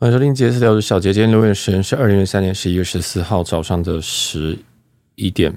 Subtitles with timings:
[0.00, 1.12] 欢迎收听杰斯聊的小杰。
[1.12, 4.58] 今天留言时间是二零二三年十一月十四号早上的十
[5.14, 5.54] 一点。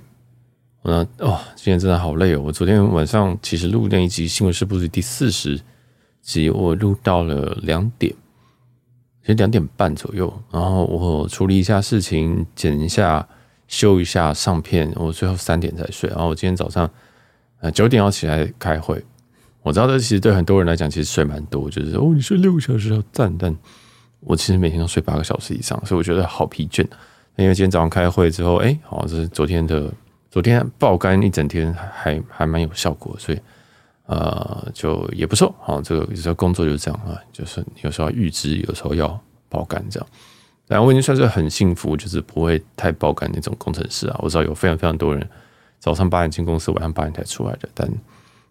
[0.81, 2.41] 嗯，哦，今天真的好累哦。
[2.41, 5.57] 我昨天晚上其实录那一集《新闻是不是第四十
[6.21, 8.13] 集》，我录到了两点，
[9.21, 10.43] 其实两点半左右。
[10.51, 13.25] 然后我处理一下事情，剪一下、
[13.69, 16.09] 修一下、上片，我最后三点才睡。
[16.09, 16.91] 然后我今天早上
[17.61, 19.01] 呃九点要起来开会。
[19.61, 23.55] 我知道这其实对很多人来讲，其实睡蛮多，就是哦，你睡六个小时要赞，但。
[24.25, 26.85] 我其实每天都睡八个小时以上，所以我觉得好疲倦。
[27.35, 29.91] 因为今天早上开会之后，哎，好，这是昨天的，
[30.29, 33.39] 昨天爆肝一整天还，还蛮有效果，所以
[34.05, 35.53] 呃，就也不错。
[35.59, 39.19] 好，这个有时候工作就是这样啊，就是有时候预支，有时候要
[39.49, 40.07] 爆肝这样。
[40.67, 44.19] 然后我已经算是很幸福，就是不会太爆肝那种工程师啊。
[44.21, 45.27] 我知道有非常非常多人
[45.79, 47.89] 早上八点进公司，晚上八点才出来的，但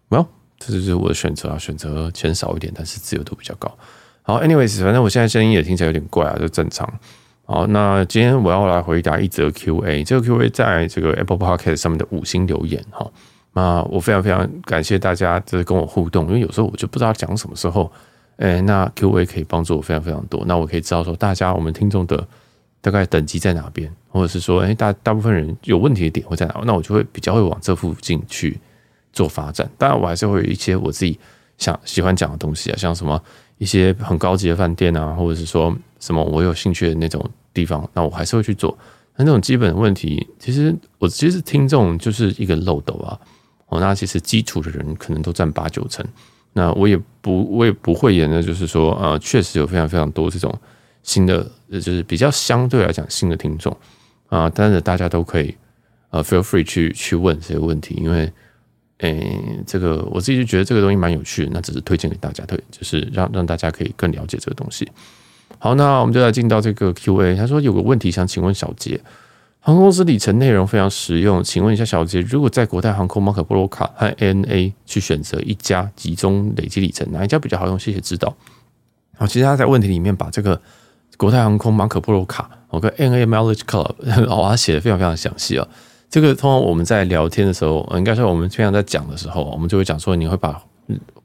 [0.09, 0.27] 没有，
[0.59, 3.73] 这就是我的选择啊，选择钱少一点，但是自由度比较高。
[4.25, 6.91] 好，anyways，反正我现在声音也听起来有点怪啊，就正常。
[7.45, 13.05] 好，那今天我要来回答一则 Q&A，这个 Q&A 在这个 Apple Podcast 上面的五星留言哈。
[13.51, 17.91] 那我非常非常感谢大家就是跟我互动，因为有时候我就不知道讲什么时候，
[18.37, 20.41] 哎，那 Q&A 可以帮助我非常非常多。
[20.45, 22.25] 那我可以知道说大家我们听众的
[22.79, 28.57] 大概等级在哪边，或者是说，哎，大大部分人有问题的点会在哪，那我就会比较会往这附近去
[29.11, 29.69] 做发展。
[29.77, 31.19] 当然，我还是会有一些我自己
[31.57, 33.21] 想喜欢讲的东西啊，像什么。
[33.57, 37.23] 一些很高级的饭店啊，或者是说什么我有兴趣的那种
[37.53, 38.77] 地方，那我还是会去做。
[39.15, 43.19] 那那种基本的问题，其实我其实听众就是一个漏斗啊。
[43.67, 46.05] 哦，那其实基础的人可能都占八九成。
[46.53, 50.53] 那我也不，我也不会演的，就是说，呃，确实有非常非常多这种
[51.01, 53.75] 新的，就是比较相对来讲新的听众
[54.27, 54.51] 啊。
[54.53, 55.55] 但是大家都可以
[56.09, 58.31] 呃，feel free 去去问这些问题，因为。
[59.03, 59.37] 诶、
[59.67, 64.89] 这个我自己就觉得这个东西蛮有趣的，那只是推荐给大家，推就是让让大家可以更了解这个东西。
[65.59, 67.35] 好，那我们就来进到这个 Q&A。
[67.35, 68.99] 他说有个问题想请问小杰，
[69.59, 77.77] 航空公司里程内容非常实用，请问一下小杰，如果在国泰航空、马可波罗卡和 ANA 去选择一家集中累积里程，哪一家比较好用？
[77.77, 78.33] 谢谢指导。
[79.17, 80.59] 好，其实他在问题里面把这个
[81.17, 83.93] 国泰航空、马可波罗卡，我跟 ANA Mileage Club，
[84.27, 85.67] 哦，他写的非常非常详细啊。
[86.13, 90.63] 这个通常我们在聊天的时候，应该说我们平常在讲的时候，我们就会讲说，你会把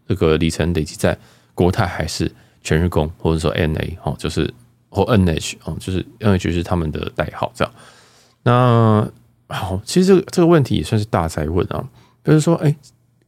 [0.07, 1.15] 这个里程累积在
[1.55, 2.33] 国泰还是
[2.63, 4.51] 全日空，或者说 NA 哦，就是
[4.89, 7.75] 或 NH 哦，就是 NH 是他们的代号这样。
[8.45, 9.07] 那
[9.49, 11.87] 好，其实这个这个问题也算是大哉问啊，
[12.25, 12.75] 就是说，哎，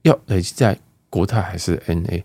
[0.01, 0.79] 要累积在
[1.11, 2.23] 国泰还是 NA？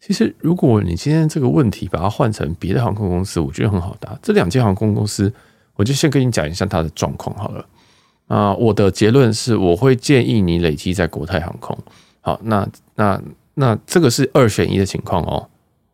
[0.00, 4.18] 其实如果你今天这个问题把它换成别的航空公司，我觉得很好答。
[4.22, 5.30] 这两间航空公司，
[5.74, 7.62] 我就先跟你讲一下它的状况好了。
[8.32, 11.76] 啊、我的结论是，我会建议你累积在国泰航空。
[12.22, 13.22] 好，那那
[13.52, 15.46] 那这个是二选一的情况哦。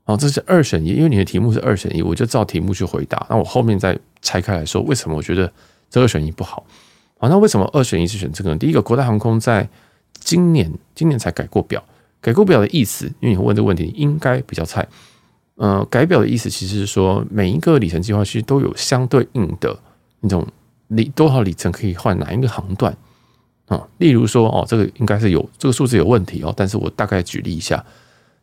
[0.05, 3.27] 好，这是二选一，因为你的题目是二选一，我就照题目去回答。
[3.29, 5.53] 那我后面再拆开来说，为什么我觉得
[5.91, 6.65] 这二选一不好？
[7.19, 8.57] 好，那为什么二选一是选这个呢？
[8.57, 9.69] 第一个，国泰航空在
[10.21, 11.83] 今年今年才改过表，
[12.21, 14.87] 改过表的意思，因为你会问这个问题应该比较菜。
[15.57, 19.77] 呃，改表的意思其实是说，每一个里程计划其实都有相对应的
[20.21, 20.47] 那种。
[20.89, 22.97] 里多少里程可以换哪一个航段
[23.67, 23.87] 啊？
[23.99, 26.53] 例如说哦，这个应该是有这个数字有问题哦。
[26.57, 27.85] 但是我大概举例一下，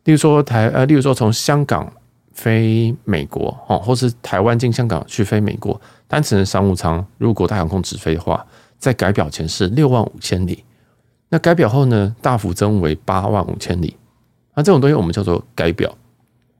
[0.04, 1.92] 例如说台呃，例如说从香港
[2.32, 8.46] 飞美国哦，或是台湾经香港去飞美国，单程的商务舱，如果大航空直飞的话，
[8.78, 10.62] 在改表前是六万五千里，
[11.28, 13.96] 那改表后呢，大幅增为八万五千里。
[14.54, 15.92] 那这种东西我们叫做改表，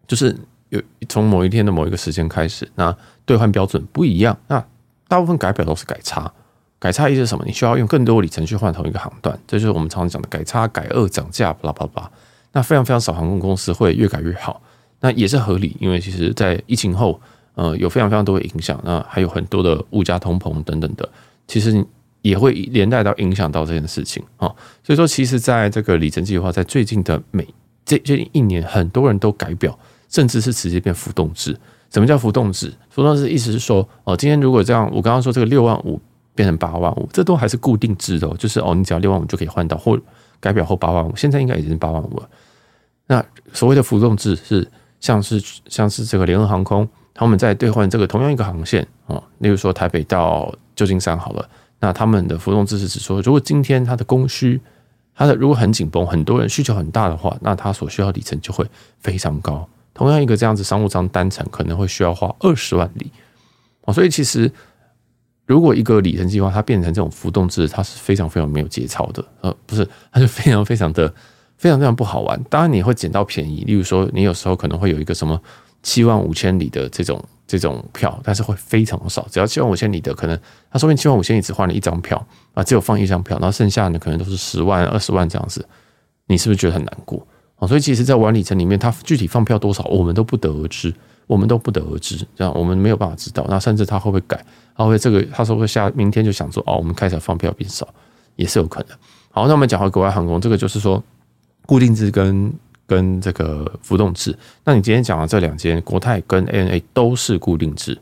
[0.07, 0.37] 就是
[0.71, 4.65] 有从某一天的某一个时间开始，那兑换标准不一样，那。
[5.09, 6.33] 大部分改表都是改差，
[6.79, 7.45] 改差意思是什么？
[7.47, 12.11] 你需要用更多里程去换同一个航段，这就是我们常常讲的改差、改二、涨价，巴拉巴拉。
[12.53, 14.63] 那非常非常少航空公司会越改越好，
[15.01, 17.21] 那也是合理，因为其实在疫情后，
[17.55, 21.07] 呃，有非常非常多的影响，那还有很多的物价通膨等等的，
[21.47, 21.85] 其实
[22.23, 24.49] 也会连带到影响到这件事情啊。
[24.83, 27.47] 所以说，其实在这个里程计划在最近的每
[27.85, 29.79] 这这一年，很多人都改表，
[30.09, 31.55] 甚至是直接变浮动制。
[31.93, 32.73] 什么叫浮动制？
[32.91, 36.01] 浮动制意思是说，哦，今天如果这样，我刚刚说这个六万五
[36.35, 39.99] 变成八万五，这都还是固定制的，就是哦，你只要六万五就可以换到，或
[40.41, 42.29] 改表后八万五，现在应该已经是八万五了。
[43.07, 44.69] 那所谓的浮动制是
[45.01, 51.49] 像是像是这个联合航空，他们在兑换这个同样一个航线哦，例如说台北到旧金山好了，
[51.81, 54.61] 那他们的浮动制是指说，如果今天它的供需，
[55.15, 58.67] 它的如果很紧绷，很多人需求很大的话，那它所需要里程就会
[58.99, 59.67] 非常高。
[59.97, 63.11] 同样一个这样子商务舱单程可能会需要花二十万里
[63.87, 64.53] 哦，所以其实
[65.47, 71.09] 如果一个里程计划它变成这种浮动制，它是非常非常没有节操的，呃，不是，它就非常非常的
[71.57, 72.39] 非常非常不好玩。
[72.51, 75.41] 当然你会捡到便宜，例如说你有时候可能会有一个什么
[75.83, 79.27] 七万五千里的这种这种票，但是会非常少。
[79.31, 80.39] 只要七万五千里的，可能
[80.71, 82.23] 它说明七万五千里只换了一张票
[82.53, 85.67] 啊，只有放一张票，然后剩下的可能都是十万、二十万这样子，
[86.27, 87.27] 你是不是觉得很难过
[87.59, 87.69] 哦？
[87.69, 90.95] 所以其实，在晚里层里面，他具体放票多少，我们都不得而知，
[91.27, 93.47] 我们都不得而知，这样我们没有办法知道。
[93.49, 94.45] 那甚至他会不会改？
[94.77, 97.89] 他会这个，他说会下明天就想说哦，我们开始放票变少，
[98.37, 98.97] 也是有可能。
[99.31, 101.03] 好，那我们讲回国外航空，这个就是说
[101.65, 102.53] 固定制跟
[102.87, 104.37] 跟这个浮动制。
[104.65, 107.99] 那你今天讲的这两间，国泰跟 ANA 都是固定制，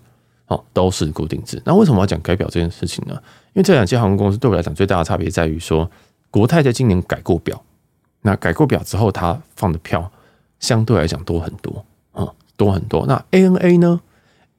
[0.48, 1.60] 哦，都是固定制。
[1.64, 3.14] 那为什么要讲改表这件事情呢？
[3.54, 5.88] 因为这两间航空公司对我来讲最大的差别在于说，
[6.30, 7.60] 国泰在今年改过表，
[8.26, 10.10] 那改过表之后，他放的票
[10.58, 13.04] 相对来讲多很多，哦，多很多。
[13.06, 14.00] 那 ANA 呢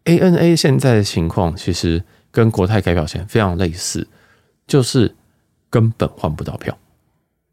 [0.03, 4.07] ？ANA 现在的情况其实跟国泰改表前非常类似，
[4.67, 5.15] 就是
[5.71, 6.77] 根本换不到票。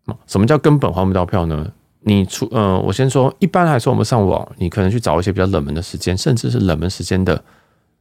[0.04, 1.72] 啊什么叫根本换不到票呢？
[2.00, 7.42] 你出呃，我先说，一般来说，我们上网，你可能去找一些比较冷门的时间，甚至是冷门时间的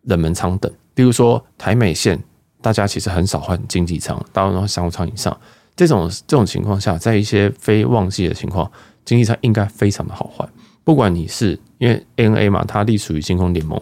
[0.02, 2.22] 冷门舱等，比如说台美线，
[2.62, 5.40] 大家其实很少换经济舱，大部分商务舱以上。
[5.75, 8.69] 这种这种情况下，在一些非旺季的情况，
[9.06, 10.47] 经济舱应该非常的好换。
[10.83, 13.81] 不管你是因为 N A 嘛，它隶属于星空联盟。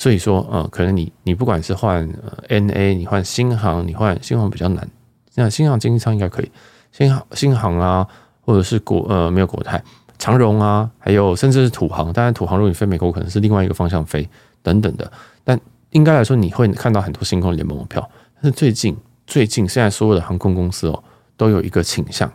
[0.00, 2.08] 所以说，呃，可能你你不管是换
[2.48, 4.88] ANA，你换新航，你换新航比较难。
[5.34, 6.48] 那新航经济舱应该可以，
[6.92, 8.06] 新航新航啊，
[8.42, 9.82] 或者是国呃没有国泰
[10.16, 12.12] 长荣啊，还有甚至是土航。
[12.12, 14.28] 当然，土航如果你飞美国，可能是另外一个方向飞
[14.62, 15.10] 等等的。
[15.42, 18.08] 但应该来说，你会看到很多星空联盟的票。
[18.36, 18.96] 但是最近
[19.26, 21.02] 最近现在所有的航空公司哦，
[21.38, 22.30] 都有一个倾向，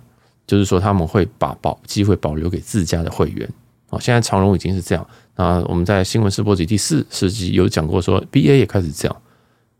[0.48, 3.48] 就是说他们会把保机会保留给自家的会员。
[3.90, 5.08] 哦，现在长荣已经是这样。
[5.36, 9.22] 啊，我们在新闻试播集第四十集有讲过，说 BA 也开始这样。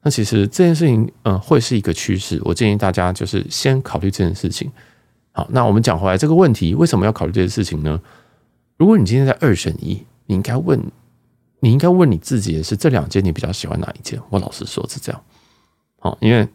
[0.02, 2.40] 那其实这件事情，嗯，会是一个趋势。
[2.44, 4.72] 我建议大家就是先考虑这件事情。
[5.32, 8.00] 好，那我们讲回来这个问题，为什么要考虑这件事情呢？
[8.78, 10.80] 如果你今天在二选一，你应该问，
[11.62, 14.20] 你应该问你自己的是这两间你比较喜欢哪一间？
[14.30, 15.22] 我老实说是这样。
[16.00, 16.48] 好，因为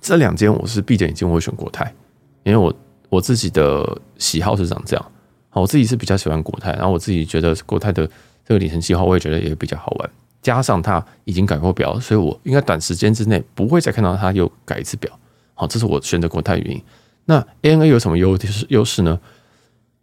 [0.00, 1.94] 这两间我是闭着眼睛我会选国泰，
[2.42, 2.74] 因为我
[3.08, 5.12] 我自己的喜好是长这样。
[5.50, 8.06] 好，我自己是比较喜欢国泰，然后我自己觉得国泰的
[8.44, 10.10] 这个里程计划，我也觉得也比较好玩。
[10.40, 15.10] 加上它已经改过表，所以我应该短时间之内不会再看到它又改一次表。
[15.54, 16.82] 好，这是我选择国泰的原因。
[17.26, 19.20] 那 ANA 有什么优势优势呢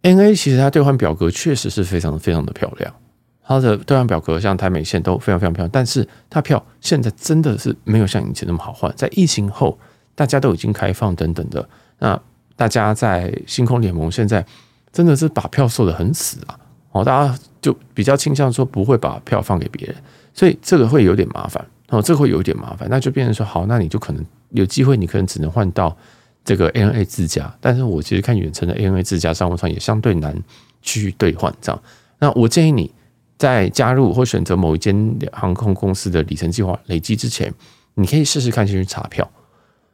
[0.03, 2.93] ？ANA 其实它兑换表格确实是非常非常的漂亮，
[3.41, 8.93] 它的兑换表格像台美线都非常非常漂亮，但是它票现在真的是没有像以前那么好换。
[8.95, 9.79] 在疫情后，
[10.17, 11.69] 大家都已经开放等等的，
[11.99, 12.19] 那
[12.57, 14.45] 大家在星空联盟现在。
[14.93, 16.57] 真的是把票售的很死啊！
[16.91, 19.95] 哦，大家就比较倾向说不会把票放给别人，
[20.33, 25.95] 所以这个会有点麻烦哦，这个会有点麻烦，那就变成说好，那你就可能有机会，你可能只能换到
[26.43, 30.35] 这个 ANA 自家，但是我其实看远程的 ANA 自家商务舱也相对难
[30.81, 31.79] 去兑换这样。
[32.17, 32.91] 那我建议你
[33.37, 37.53] 在加入或选择某一间航空公司的里程计划累积之前，
[37.93, 39.29] 你可以试试看先去查票。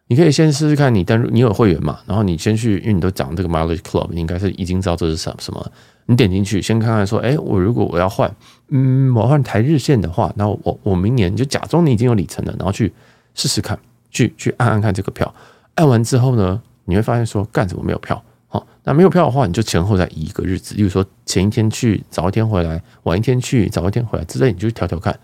[0.07, 2.00] 你可以先试试看，你登入你有会员嘛？
[2.05, 5.71] 然后你先去，因为你都讲这个 Mileage Club，你应该是已经知道这是什什么。
[6.05, 8.29] 你点进去，先看看说，哎，我如果我要换，
[8.67, 12.91] 嗯，我换台日线的话，那我我明年就假装你已经有里程了，然后去
[13.33, 13.79] 试试看，
[14.11, 15.33] 去去按按看这个票。
[15.75, 18.21] 按完之后呢，你会发现说，干什么没有票？
[18.50, 25.17] 好，那没有票的话，你就前后再移一个日子，例如说前一天去，早一天回来，晚一天去，早一天回来之类，你就去调调看。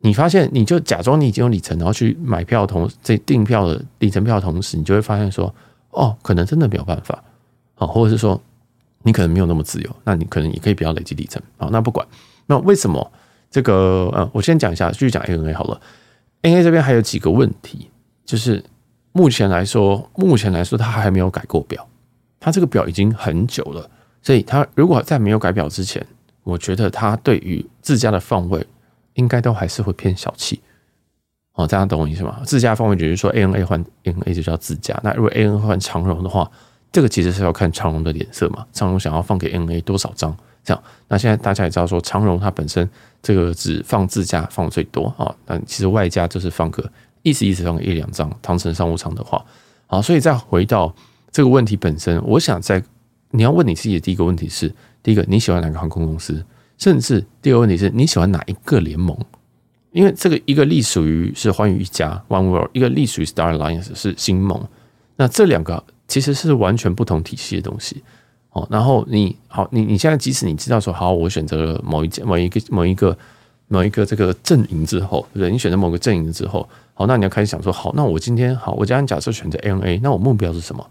[0.00, 5.52] 你发现，你就假装你已经有里程，然后去买票同这订票的里程票同时，你就会发现说，
[5.90, 7.22] 哦，可能真的没有办法，
[7.74, 8.40] 啊，或者是说
[9.02, 12.06] 你可能没有那么自由，那你可能也可以不要累积里程，好，那不管，
[12.46, 13.10] 那为什么
[13.50, 14.08] 这个？
[14.14, 15.80] 呃，我先讲一下，继续讲 ANA 好了。
[16.42, 17.90] ANA 这边还有几个问题，
[18.24, 18.64] 就是
[19.10, 21.84] 目前来说，目前来说它还没有改过表，
[22.38, 23.90] 它这个表已经很久了，
[24.22, 26.06] 所以它如果在没有改表之前，
[26.44, 28.64] 我觉得它对于自家的放位。
[29.18, 30.60] 应该都还是会偏小气，
[31.54, 32.40] 哦，大家懂我意思吗？
[32.46, 34.98] 自家放位就是说，ANA 换 ANA 就叫自家。
[35.02, 36.48] 那如果 ANA 换长荣的话，
[36.92, 38.64] 这个其实是要看长荣的脸色嘛。
[38.72, 40.34] 长荣想要放给 ANA 多少张？
[40.62, 42.88] 这样，那现在大家也知道说，长荣它本身
[43.20, 46.88] 这个只放自家放最多啊，但其实外加就是放个
[47.22, 49.44] 意思意思放个一两张，唐城商务舱的话，
[49.88, 50.94] 好，所以再回到
[51.32, 52.80] 这个问题本身，我想在
[53.32, 54.72] 你要问你自己的第一个问题是：
[55.02, 56.44] 第一个，你喜欢哪个航空公司？
[56.78, 59.14] 甚至第二个问题是你喜欢哪一个联盟？
[59.90, 64.62] 因为这个一个隶属于是欢愉一家 One World，一个隶属于 Star Alliance 是星梦。
[65.16, 68.02] 那这两个其实是完全不同体系的东西
[68.50, 68.66] 哦。
[68.70, 73.16] 然后你好，你你现在即使你知道说好，我选择了某一家、某一个、某一个、
[73.66, 75.50] 某一个这个阵营之后，对不对？
[75.50, 80.86] 你选择某个阵营之后，好，那你要开始想说，好，那我今天好，我今天假设选择 N A，那我目标是什么？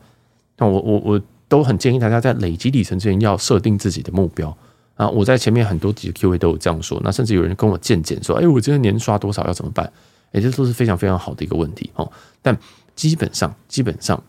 [0.57, 4.57] 那我我我都很建议大家在累积里程之前要设定自己的目标。
[4.97, 9.89] 啊，我在前面很多集的 Q&A 都有这样说，那甚至有人跟我见解说，哎，我今天年刷多少要怎么办？
[10.33, 12.11] 哎，这都是非常非常好的一个问题哦。
[12.41, 12.57] 但
[12.95, 14.21] 基本上，基本上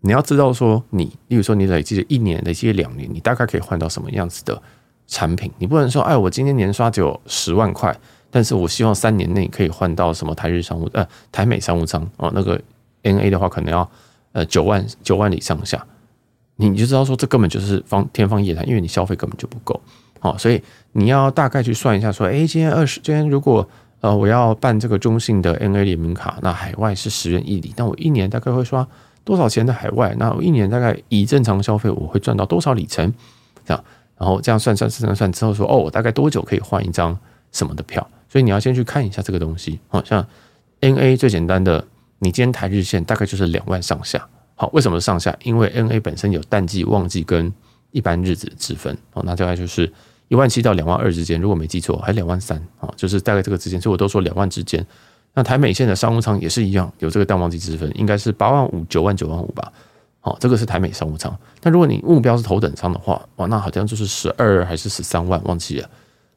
[0.00, 4.60] 你要知道说，你，例如说你累积了一年，累积两年，你大概可以换到什么样子的
[5.06, 5.52] 产品？
[5.58, 7.94] 你不能说，哎，我今天年刷只有十万块，
[8.30, 12.58] 但是我希望三年内可以换到什么台日商务呃台美商务舱哦，那个
[13.02, 13.88] NA 的话可能要
[14.32, 15.86] 呃九万九万里上下。
[16.56, 19.78] 你就知道说，这根本就是方天方夜谭，因为你消费根本就不够，
[20.20, 23.68] 好，所以你要大概去算一下，说，哎，今天二十，今天如果
[24.00, 28.86] 呃我要办这个中信的 NA 联名卡，那海外是十元一里，那我一年大概会刷
[29.22, 30.14] 多少钱的海外？
[30.18, 33.12] 那我一年大概以正常消费，我会赚到多少里程？
[33.64, 33.84] 这样，
[34.16, 37.18] 然后这样算算算算之后说，哦，我大概多久可以换一张
[37.52, 38.08] 什么的票？
[38.28, 40.26] 所以你要先去看一下这个东西，好像
[40.80, 41.84] NA 最简单的，
[42.20, 44.26] 你今天台日线大概就是两万上下。
[44.58, 45.36] 好，为什么上下？
[45.44, 47.52] 因为 N A 本身有淡季、旺季跟
[47.92, 48.96] 一般日子之分。
[49.12, 49.92] 哦，那大概就是
[50.28, 53.78] 一万七到两万二之间，如果没记错，还两万三啊，就是大概这个之间。
[53.80, 54.84] 所以我都说两万之间。
[55.34, 59.70] 那台美线的商务舱也是一样，有这个淡旺季之分，应该是八万五、九万、九万五吧。
[60.20, 61.38] 好，这个是台美商务舱。
[61.62, 65.90] 那如果你目标是头等舱的话，哇，那好像就是十二还是十三万，忘记了。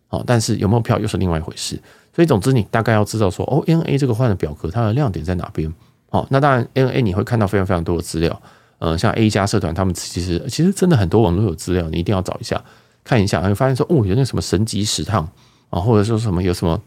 [0.07, 1.81] 好，但是有没有票又是另外一回事。
[2.13, 5.73] 所以总之，你大概要知道说，哦，N A 这个换的表格，它的亮点在哪边？
[6.09, 8.41] 好，那当然，ANA 你会看到非常非常多的资料，
[8.79, 12.63] 嗯、呃，像 A 加社团，他们其实其实真的很多网络有资料，你一定要找一下
[13.03, 15.29] 看一下，会发现说，哦，有那什么神级十趟
[15.69, 16.81] 啊，或者说什么有什么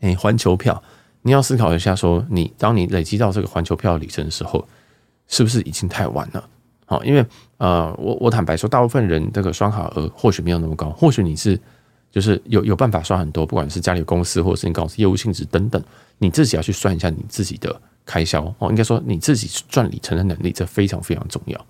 [0.00, 0.82] 诶环球票，
[1.22, 4.66] 你要思考一下，说你当你累积到这个环球票里程的时候，
[5.26, 6.44] 是不是已经太晚了？
[6.84, 7.24] 好，因为
[7.56, 11.58] 呃，我我坦白说，大部分人这个刷卡额或许没有那么高，或许你是
[12.10, 15.82] 就是有有办法刷很多，不管是家里公司或者是你公司业务性质等等，
[16.18, 17.80] 你自己要去算一下你自己的。
[18.04, 21.66] 开销哦，应该说你自己赚里程的能力，这非常非常重要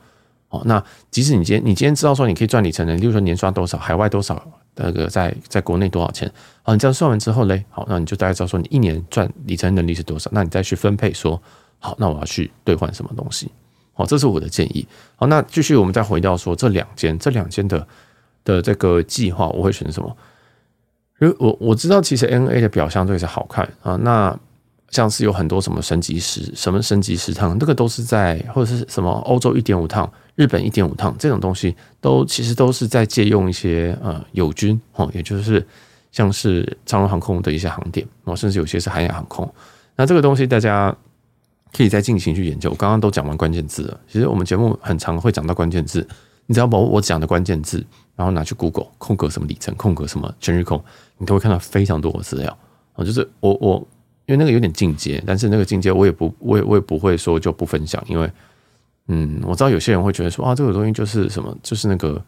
[0.49, 0.63] 哦。
[0.65, 4.43] 那即使你今天你今天知道说你可以赚里程的，例如说年刷多少，海外多少，
[4.77, 6.33] 那个在在国内多少钱，
[6.63, 11.41] 好，你这样算完之后嘞，好，那你就大概知道说你一年赚里程能力是多少，那你再去分配说，
[11.79, 13.51] 好，那我要去兑换什么东西，
[13.93, 14.87] 好，这是我的建议。
[15.17, 17.87] 好，那继续我们再回到说这两间这两间的
[18.45, 20.17] 的这个计划，我会选什么？
[21.21, 24.39] 因为我我知道其实 N A 的表象对是好看啊，那。
[24.91, 35.65] 像是有很多什么升级十什么升级十趟，那个都是在或者是什么欧洲一点五趟、日本一点五趟这种东西，都其实都是在借用一些呃友军哦，也就是
[36.11, 39.49] 像是长荣航空的一些航点哦，甚至有些是韩亚航空。
[39.95, 40.93] 那这个东西大家
[41.73, 42.69] 可以再进行去研究。
[42.71, 46.05] 我刚刚都讲完关键字了，其实我们节目很常会讲到关键字，
[46.47, 50.83] 你只要把我讲的关键字，然后拿去 Google 空格什么里程，空格什么全日空，
[51.17, 52.59] 你都会看到非常多的资料
[52.95, 53.87] 啊，就是我我。
[54.31, 58.31] 因为那个有点进阶，但是那个进阶我也不，我也我也不会说就不分享，因为，
[59.09, 62.23] 嗯，我知道有些人会觉得说啊，这个东西就是什么，就是那个，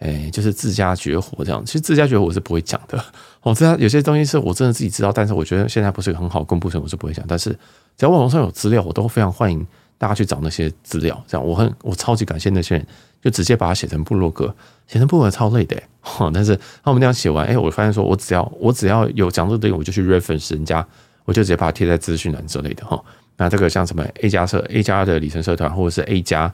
[0.00, 1.64] 哎，就是自家绝活这样。
[1.64, 3.02] 其实自家绝活我是不会讲的。
[3.40, 7.24] 我知道有些东西是我真的自己知道，但是我觉得现在不是很好公布，所以我是不会讲。
[7.26, 7.50] 但是
[7.96, 11.24] 只要网络上有资料，我都非常欢迎大家去找那些资料。
[11.26, 12.86] 这样，我很我超级感谢那些人，
[13.22, 14.54] 就直接把它写成部落格，
[14.86, 15.82] 写成部落格超累的。
[16.34, 16.52] 但是
[16.84, 20.86] 那我们那样写完，哎，我发现说我只要我只要有讲这个东西，我就去 reference 人家。
[21.26, 22.98] 我就直接把它贴在资讯栏之类的哈。
[23.36, 26.50] 那这个像什么 A 加社 A 加的里程社团，或者是 A 加，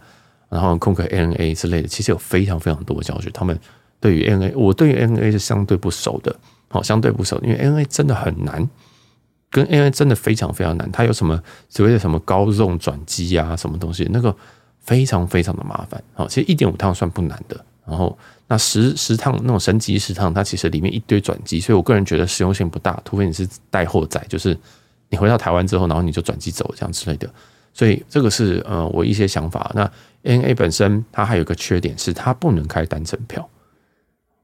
[0.48, 3.30] 然后空格 ANA 之类的，其实有非常非常多的教学。
[3.30, 3.56] 他们
[4.00, 6.34] 对于 ANA，我对于 ANA 是相对不熟的，
[6.68, 8.68] 好，相对不熟，因为 ANA 真的很难，
[9.48, 10.90] 跟 ANA 真的非常非常难。
[10.90, 14.34] 它有什么所谓的什么高 zone 转机啊，什么东西，那个
[14.80, 16.02] 非常非常的麻烦。
[16.14, 18.18] 好，其实一点五趟算不难的，然后。
[18.48, 24.54] 那十十趟那种神级十趟，它其实里面一堆转机，所以我个人觉得实用性不大，除非你是带货仔，就是
[25.08, 27.26] 你回到台湾之后，然后你就转机走这样之类的。
[27.72, 29.72] 所以这个是呃我一些想法。
[29.74, 29.90] 那
[30.24, 33.48] N A 本身它还有个缺点是它不能开单程票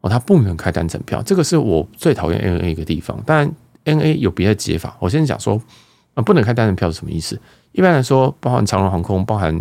[0.00, 3.22] 哦，它不能开单程票，这个是我最讨厌 N A 一个地方。
[3.26, 3.52] 当然
[3.84, 5.60] N A 有别的解法，我先讲说
[6.14, 7.38] 啊，不能开单程票是什么意思？
[7.72, 9.54] 一般来说，包含长荣航空，包含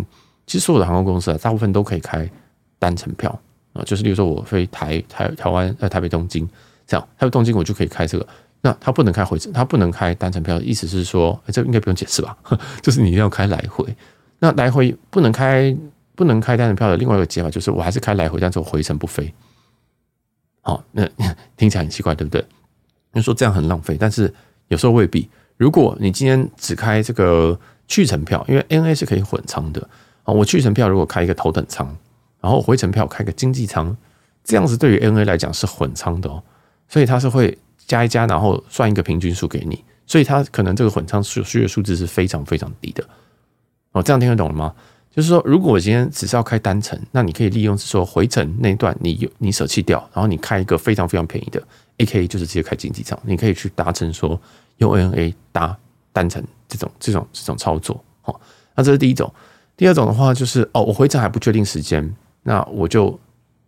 [0.46, 2.26] 其实所有的航空公司啊，大部分都可以开
[2.78, 3.38] 单程票。
[3.72, 6.48] 啊就是，例如说，我飞台台台湾呃台北东京
[6.86, 8.26] 这样，台北东京我就可以开这个。
[8.60, 12.36] 那他不能开回程，他不能开单程票意思是说，这应该不用解释吧？
[12.82, 13.86] 就是你一定要开来回。
[14.40, 15.76] 那来回不能开，
[16.16, 19.32] 不能开单程票的另外一个解法就是，我还是开来回，但是我回程不飞。
[20.62, 21.08] 好，那
[21.56, 22.44] 听起来很奇怪，对不对？
[23.12, 24.32] 你说这样很浪费，但是
[24.66, 25.28] 有时候未必。
[25.56, 29.80] 如果你今天只开这个去程票，因为 N A 是可以混舱的
[30.24, 31.96] 啊，我去程票如果开一个头等舱。
[32.48, 33.94] 然后回程票开个经济舱，
[34.42, 36.42] 这样子对于 ANA 来讲是混舱的哦，
[36.88, 43.04] 所以它是会加一加，然后算一个平均数给你，所以它可能这个混舱数数学数字是非常非常低的
[43.92, 44.02] 哦。
[44.02, 44.74] 这样听得懂了吗？
[45.14, 51.62] 就是说，如果我今天只是要开单程，那你可以利用说回程那一段你有你舍弃掉，然后你开一个非常非常便宜的
[51.98, 54.40] A K，就是直接开经济舱，你可以去达成说
[54.78, 55.76] 用 N A 搭
[56.14, 58.02] 单程这种这种这种操作。
[58.22, 58.40] 好，
[58.74, 59.30] 那这是第一种。
[59.76, 62.02] 第二种的话就是哦，我回程还不确定时间，
[62.48, 63.20] 那我就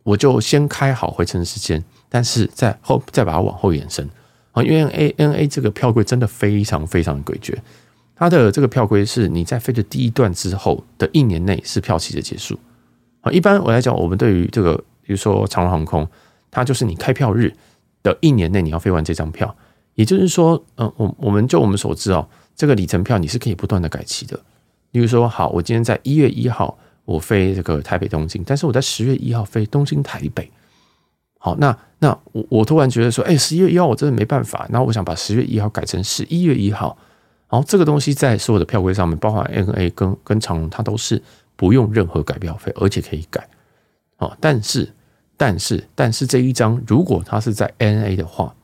[0.02, 4.08] 我就先开好回程时间，但是在后再把它往后延伸。
[4.52, 7.54] 啊，因为 ANA 这个票规真的非常非常的诡谲，
[8.16, 12.58] 它的这个票规是你在飞的第一段之后的一年内是票期的结束。
[13.20, 16.08] 啊，一般我来讲，我们对于这个，比如说长龙航空，
[16.50, 17.54] 它就是你开票日
[18.02, 19.54] 的一年内你要飞完这张票，
[19.94, 24.40] 也就是说，嗯，我我们就我们所知哦，这个里程票你是可以不断的改期的。
[24.92, 26.78] 例如说，好，我今天在一月一号
[27.10, 30.48] 我飞这个台北东京，但是我在十月一号飞东京台北。
[31.38, 36.96] 好，那那我我突然觉得说，哎，十一月一号我真的没办法，然后我想把十月一号改成十一月一号，
[37.48, 41.20] 然后这个东西在所有的票规上面，包括 ANA 跟跟长荣，它都是
[41.56, 43.44] 不用任何改票费，而且可以改。
[44.18, 44.88] 哦，但是
[45.36, 48.54] 但是但是这一张如果它是在 N A 的话，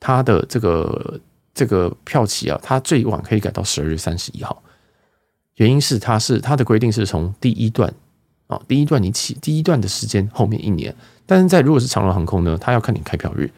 [0.00, 1.20] 它的这个
[1.54, 4.60] 这个票期啊，它最晚可以改到十二月三十一号，
[5.58, 7.92] 原因是它是它的规定是从第一段
[8.48, 10.92] 啊，第一段你起第一段的时间后面一年。
[11.26, 13.50] 但是在如果是长荣航空呢，它要看你开票日，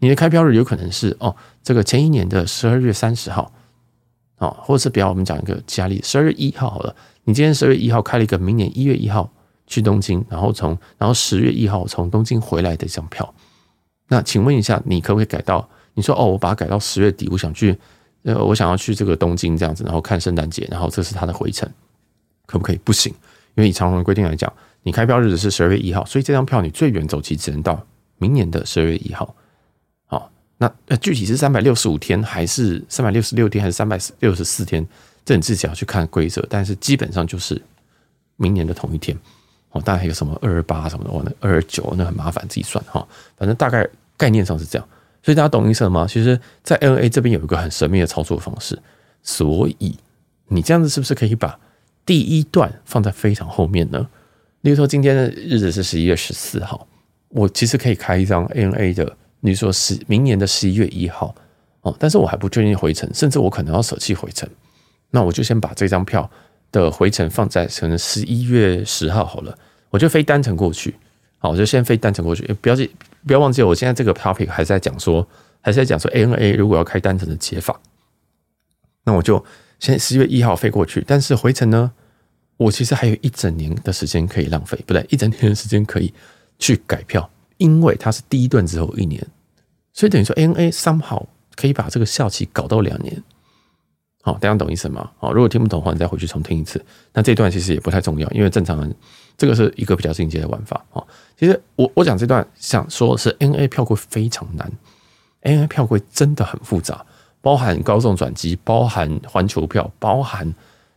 [0.00, 3.52] 你的开票日有可能是哦，这个前一年的十二月三十号，
[4.36, 9.30] 啊，或者是比方我们讲一个佳丽十二月一号好了，你今天十二月一号开了一个明年一月一号
[9.66, 13.32] 去东京，然后从然后十月一号从东京回来的这张票，
[14.08, 15.68] 那请问一下，你可不可以改到？
[15.94, 17.78] 你说哦，我把它改到十月底，我想去
[18.22, 21.68] 呃，我想要去这个东京这样子，然后看圣诞节，然后这是它的回程，
[22.46, 22.76] 可不可以？
[22.84, 23.12] 不行，
[23.54, 24.52] 因为以长荣的规定来讲。
[24.84, 27.80] 你开票日子是十二月一号，所以这张票你最远走期只能到
[28.18, 29.32] 明年的十二月一号。
[30.06, 34.84] 好，那呃具体是三百六十五天，还是三百六十六天，还是三百六十四天？
[35.24, 37.62] 这你自己要去看规则，但是基本上就是
[38.36, 39.16] 明年的同一天。
[39.70, 43.06] 哦，当然还有什么二二八什么的，哦，那二二九那很麻烦，自己算哈。
[43.36, 44.88] 反正大概概念上是这样，
[45.22, 46.06] 所以大家懂意思了吗？
[46.08, 48.78] 其实，在 ANA 这边有一个很神秘的操作方式，
[49.22, 49.96] 所以
[50.48, 51.58] 你这样子是不是可以把
[52.04, 54.08] 第一段放在非常后面呢？
[54.62, 56.86] 例如说，今天的日子是十一月十四号，
[57.28, 59.04] 我其实可以开一张 ANA 的，
[59.40, 61.34] 比如说十明年的十一月一号
[61.82, 64.48] 哦，但是我还不确定回程，甚至我可能要舍弃回程，
[65.10, 66.28] 那我就先把这张票
[66.70, 69.56] 的回程放在可能十一月十号好了，
[69.90, 70.94] 我就飞单程过去，
[71.38, 72.88] 好，我就先飞单程过去，不要紧，
[73.26, 75.26] 不要忘记，我现在这个 topic 还是在讲说，
[75.60, 77.80] 还是在讲说 ANA 如果要开单程的解法，
[79.04, 79.44] 那我就
[79.78, 81.92] 先十一月一号飞过去，但是回程呢？
[82.58, 86.12] 我其实还有一整年的时间可以浪费，不对，一整年的时间可以
[86.58, 89.26] 去改票，因为它是第一段之后一年，
[89.92, 93.20] 所以等于说 ANA somehow 可以把这个效期搞到两年。
[94.22, 95.10] 好，大家懂意思吗？
[95.18, 96.82] 好，如果听不懂的话，你再回去重听一次。
[97.12, 98.94] 那这段其实也不太重要，因为正常人
[99.36, 100.82] 这个是一个比较进阶的玩法。
[100.90, 101.06] 好，
[101.38, 104.72] 其实我我讲这段想说是 N A 票会非常难
[105.40, 107.04] ，N A 票会真的很复杂，
[107.42, 110.54] 包含高送转机，包含环球票，包含。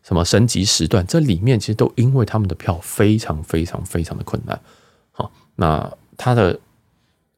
[0.08, 1.04] 什么升级时段？
[1.08, 4.62] 这里面其实都因为他们的票非常非常非常的困难。
[5.12, 6.60] 好，那他的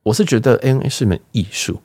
[0.03, 1.79] 我是觉得 N A 是门艺术，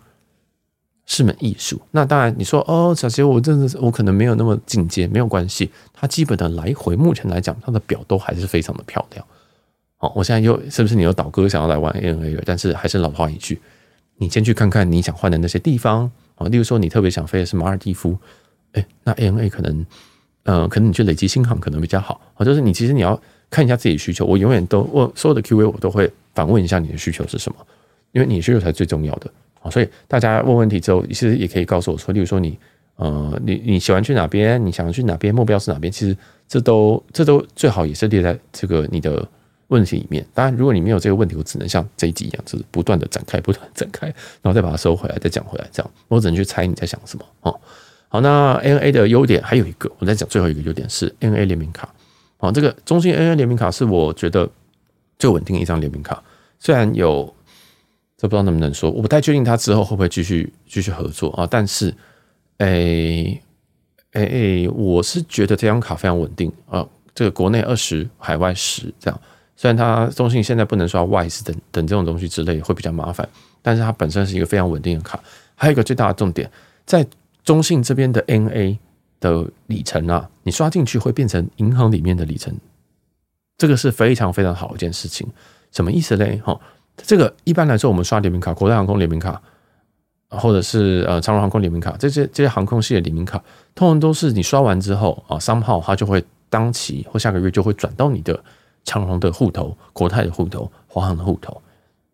[1.13, 1.79] 是门艺术。
[1.91, 5.71] 那当然你说哦，小杰，我真的是我可能没有那么进阶，没有关系。
[5.93, 9.23] 它基本的来回，目前来讲，它的表都还是非常的漂亮。
[9.99, 12.43] 好，我现在又是不是你有导哥想要来玩 ANA 了？
[12.47, 13.61] 但是还是老话一句，
[14.17, 18.17] 你先去看看你想换的那些地方啊，例如说你特别想飞的是马尔地夫，
[18.73, 19.85] 哎，那 ANA 可能。
[20.45, 22.45] 嗯，可能你去累积新航可能比较好啊。
[22.45, 23.17] 就是你其实你要
[23.49, 24.27] 看一下自己需求。
[24.27, 27.65] 我永远都我所有的 Q&A 我都会反问一下你的需求是什么，
[28.11, 29.31] 因为你的需求才是最重要的。
[29.71, 32.59] 所以大家问问题之后，其实也可以告诉我说，例如说你
[32.97, 34.65] 呃，你你喜欢去哪边？
[34.65, 35.35] 你想去哪边？
[35.35, 35.91] 目标是哪边？
[35.93, 39.27] 其实这都这都最好也是列在这个你的
[39.69, 40.25] 问题里面。
[40.35, 44.07] 当然，如果你没有这个问题，我只能像这一集一样，就是不断的展开，不断展开，
[44.43, 47.61] 然后再把它收回来，再讲回来，这样我只能去猜你在想什么哦。
[48.09, 51.89] 好，那 N A 的优点还有一个，我再讲最后一个优点是 N A 联名卡。
[52.37, 54.49] 好，这个中信 N A 联名卡是我觉得
[55.19, 56.23] 最稳定的一张联名卡。
[56.59, 57.35] 虽然有
[58.23, 61.45] 这不知道能不能说，我不太确定他之后会不会继续继续合作啊。
[61.51, 61.93] 但是，
[62.59, 63.43] 诶
[64.13, 66.87] 诶诶，我是觉得这张卡非常稳定啊。
[67.13, 69.21] 这个国内二十，海外十这样。
[69.57, 73.29] 虽然它中信现在不能刷 WISE 等等这种东西之类会比较麻烦，
[73.61, 75.21] 但是它本身是一个非常稳定的卡。
[75.57, 76.49] 还有一个最大的重点
[76.87, 77.05] 在。
[77.45, 78.79] 中信这边的 NA
[79.19, 82.57] 的里程啊，你刷进去会变成银行里面的里程，
[83.59, 85.27] 这个是非常非常好的一件事情。
[85.73, 86.41] 什么意思嘞？
[86.45, 86.57] 哈，
[86.97, 89.41] 这个一般来说，我们刷联名卡，国泰航空联名卡，
[90.29, 93.43] 或者是呃长荣航空联名卡，这些这些航空系的联名卡，
[93.75, 98.39] 通常都是你刷完之后啊，somehow 它就会当期或下个月就会转到你的
[98.85, 101.61] 长荣的户头、国泰的户头、华航的户头。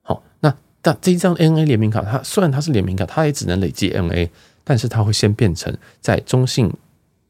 [0.03, 4.29] 好，那但这一张 NA 联名卡，它虽然它是联名卡，它也只能累积 NA，
[4.65, 6.73] 但是它会先变成在中信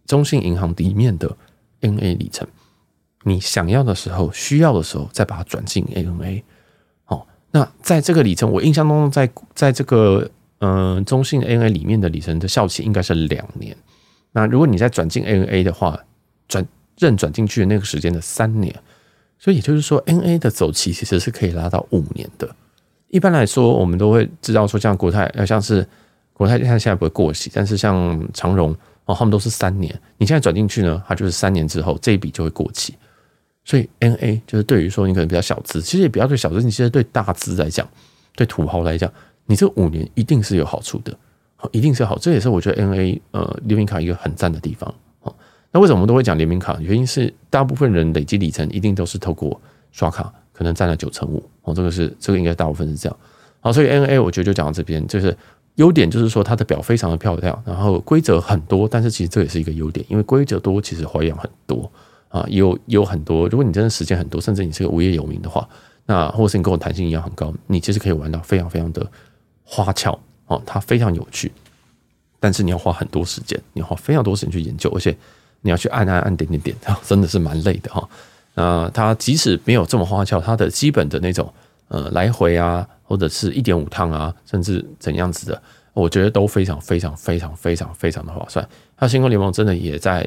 [0.07, 1.37] 中信银行里面的
[1.81, 2.47] NA 里程。
[3.25, 6.43] 你想要的时候、需要的时候，再把它转进 NA。
[7.51, 10.31] 那在这个里程，我印象中在，在这个
[10.61, 13.77] 嗯、中信 ANA 里面的里程的效期应该是两年。
[14.33, 15.99] 那如果你再转进 ANA 的话，
[16.49, 16.67] 转
[16.99, 18.75] 任转进去的那个时间的三年，
[19.39, 22.55] 所以也就是说，NA 的走期其实是可以拉到五年的。
[23.09, 25.87] 一般来说，我们都会知道说，像国泰，呃，像是
[26.33, 28.75] 国泰，它现在不会过期，但是像长荣
[29.07, 29.99] 哦，他们都是三年。
[30.19, 32.95] 你现在转进去呢，它就是三年之后这一笔就会过期。
[33.69, 37.87] 所以 N A 就是对于说你可能比较小资，其实也不要对小资，你其实对大资来讲，
[38.35, 39.13] 对土豪来讲，
[39.45, 41.15] 你这五年一定是有好处的。
[41.73, 45.35] 一定是好，这也是我觉得 N A 呃联名卡一个很赞的地方哦。
[45.71, 46.79] 那为什么我们都会讲联名卡？
[46.81, 49.61] 原因是大部分人累积里程一定都是透过
[49.93, 51.75] 刷卡，可能占了九成五哦。
[51.75, 53.19] 这个是这个应该大部分是这样。
[53.61, 55.37] 好，所以 N A 我觉得就讲到这边，就是
[55.75, 61.91] 优点就是说它的表非常的漂亮，然后规则很多，但是其实这也是一个优点，因为规则多，其实花样很多
[62.29, 63.49] 啊，有有很多。
[63.49, 65.69] 如果你真的时间很多，甚至你是个无业游民的话，
[66.07, 69.07] 那或是你跟我弹性一样很高，你其实可以玩到非常非常的
[69.64, 70.19] 花俏。
[70.47, 71.53] 哦，它非常有趣，
[72.41, 75.14] 但是你要花很多时间，你要花非常多时间去研究，而且
[75.61, 78.09] 你要去按按按点点点， 真的是蛮累的哈。
[78.55, 81.53] 那它即使没有这么花俏，它的基本的那种
[81.88, 85.62] 呃来回啊，或者是一点五趟啊，甚至怎样子的，
[85.93, 88.67] 我觉得都非常非常非常非常非常的划算。
[88.97, 90.27] 它星空联盟真的也在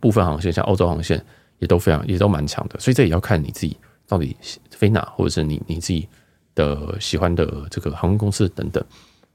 [0.00, 1.24] 部分航线，像欧洲航线
[1.60, 3.76] 也都非常也都蛮强的，所以这也要看你自己
[4.08, 4.36] 到底
[4.70, 6.08] 飞哪，或者是你你自己
[6.54, 8.84] 的喜欢的这个航空公司等等。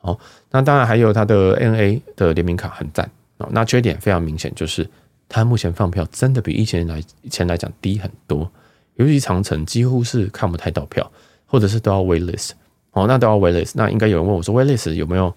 [0.02, 0.20] 哦，
[0.52, 3.48] 那当然还有它的 ANA 的联名卡很赞哦。
[3.52, 4.88] 那缺点非常明显，就是
[5.28, 8.52] 它目前放票真的比以前来以前来讲低很多，
[8.96, 11.12] 尤其长城几乎是看不太到票，
[11.48, 12.52] 或者是都要 wait list。
[12.92, 13.72] 哦，那都要 wait list。
[13.76, 15.30] 那应该有人问我说，wait list 有没有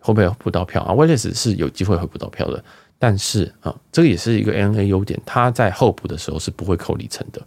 [0.00, 2.64] 会不会不到票啊？wait list 是有机会会不到票的，
[3.02, 7.42] 但是啊，这个也是一个 N A 优点，它在候补的时候是不会扣里程的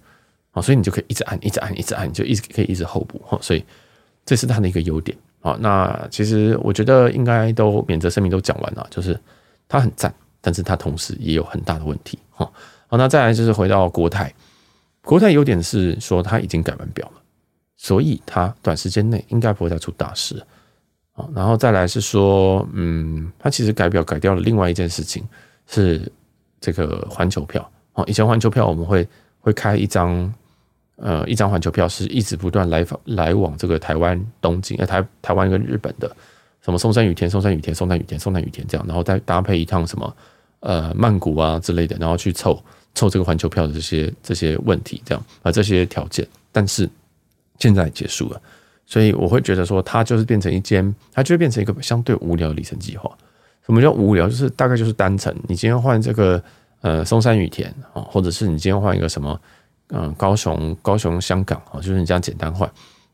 [0.51, 3.39] 啊，所以你就可以一直按，一直按，一直按，就一直可以一直候补哈。
[3.41, 3.63] 所以
[4.25, 5.17] 这是它的一个优点。
[5.39, 9.17] 啊，那其实我觉得应该都免责声明都讲完了，就是
[9.69, 12.19] 它很赞，但是它同时也有很大的问题。
[12.31, 12.51] 好，
[12.87, 14.33] 好，那再来就是回到国泰，
[15.03, 17.21] 国泰优点是说它已经改完表了，
[17.77, 20.45] 所以它短时间内应该不会再出大事。
[21.13, 25.23] 好，然后再来是说，嗯，它其实改表改掉了另外一件事情，
[25.67, 26.11] 是
[26.59, 27.69] 这个环球票。
[27.93, 29.07] 好，以前环球票我们会
[29.39, 30.33] 会开一张。
[30.97, 36.09] 呃，一张环球票是一直不断来访来往这个台湾东京，呃台台湾跟日本的
[36.61, 40.15] 什么松山雨田、松山雨田、松山雨田、松山雨田这样，然后再搭配一趟什么
[40.61, 42.57] 呃曼谷啊之类的，然后去凑
[42.93, 46.89] 凑这个环球票的这些这些问题，这样啊这些条件，但是
[47.59, 48.41] 现在结束了，
[48.85, 53.11] 所以我会觉得说它就是变成一间，它就会变成一个相对无聊的里程计划。
[53.65, 54.27] 什么叫无聊？
[54.27, 56.41] 就是大概就是单程，你今天换这个
[56.81, 59.39] 呃松山羽田啊，或者是你今天换一个什么。
[59.89, 62.67] 嗯，高雄、高雄、香港啊，就是你这样简单换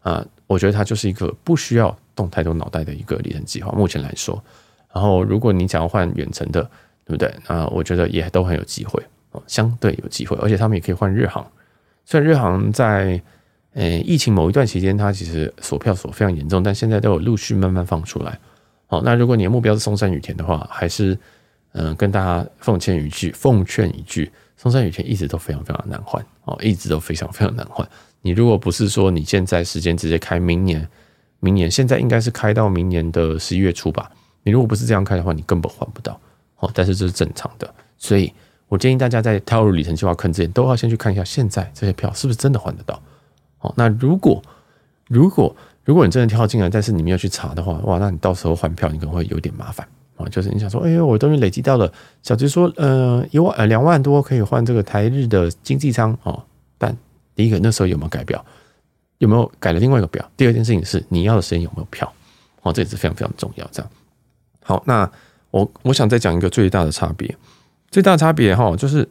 [0.04, 3.74] 啊，我觉得它就是一个不需要动太多脑袋的一个里程计划。
[3.74, 4.42] 目前来说，
[4.94, 6.64] 然后如果你想要换远程的，
[7.04, 7.28] 对不对？
[7.46, 11.46] 啊，我觉得也都很有机会哦，相对有机会，而且他们也可以换日航。
[12.06, 13.22] 虽然日航在
[13.74, 18.40] 呃疫情某一段期间，它其实锁票锁非常严重，但现在都有陆续慢慢放出来。
[18.92, 21.18] 好，那如果你的目标是松山羽田的话，还是
[21.72, 24.30] 嗯跟大家奉劝一句，奉劝一句。
[24.58, 27.88] 松山羽田一直都非常非常难换哦，一直都非常非常难换。
[28.22, 30.86] 你如果不是说你现在时间直接开明年，
[31.40, 34.12] 明年现在应该是开到明年的十一月初吧。
[34.44, 36.20] 你如果不是这样开的话，你根本换不到
[36.58, 36.70] 哦。
[36.74, 38.34] 但是这是正常的，所以
[38.68, 43.02] 我建议大家在跳入里程计划坑之前，都要先去看一下现在这些票是不是真的换得到。
[43.62, 44.44] 哦，那如果
[45.08, 45.56] 如果
[45.92, 50.26] 如果你真的跳进来，但是你没有去查的话，哇，那你到时候换票你可能会有点麻烦啊。
[50.30, 51.92] 就是你想说，哎呦，我终于累积到了。
[52.24, 56.42] 小杰说，呃，一万呃两万多可以换这个台日的经济舱哦。
[56.78, 56.96] 但
[57.36, 58.42] 第一个那时候有没有改表？
[59.18, 60.26] 有没有改了另外一个表？
[60.38, 62.10] 第二件事情是你要的时间有没有票？
[62.62, 63.68] 哦，这也是非常非常重要。
[63.74, 63.92] 这样
[64.64, 65.12] 好，那
[65.50, 67.36] 我我想再讲一个最大的差别。
[67.90, 69.06] 最大的差别哈，就是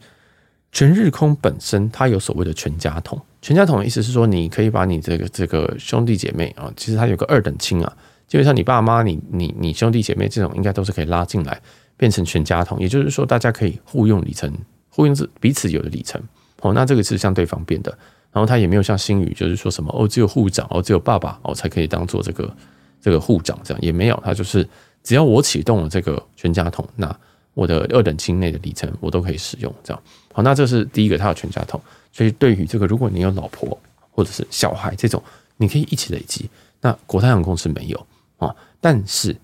[0.73, 3.21] 全日空本身它有所谓的全家桶。
[3.42, 7.96] 全家桶的意思是说，你可以把你这个这个兄弟姐妹啊，其实它有个二等亲啊。
[8.26, 11.61] 基本上，你爸妈、你、你、你兄弟姐妹这种，应该都是可以拉进来，
[11.96, 12.79] 变成全家桶。
[12.79, 14.53] 也就是说，大家可以互用里程，
[14.88, 16.22] 互用彼此有的里程。
[16.61, 17.90] 哦，那这个是相对方便的。
[18.31, 22.55] 然后它也没有像星宇，就是说什么哦，只有护长哦，只有爸爸哦才可以当做这个
[23.00, 24.22] 这个护长这样，也没有。
[24.24, 24.64] 它就是
[25.03, 27.12] 只要我启动了这个全家桶，那
[27.55, 29.74] 我的二等亲内的里程我都可以使用。
[29.83, 30.00] 这样
[30.33, 31.81] 好，那这是第一个，它有全家桶，
[32.12, 33.79] 所以对于这个，如果你有老婆
[34.11, 35.23] 或者是小孩这种，
[35.57, 36.49] 你可以一起累积。
[36.81, 38.07] 那国泰航空是没有
[38.38, 39.37] 啊，但是